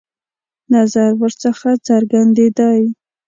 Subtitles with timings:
[0.73, 2.81] نظر ورڅخه څرګندېدی.